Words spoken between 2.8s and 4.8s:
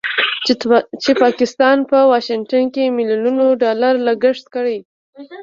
مليونونو ډالر لګښت کړی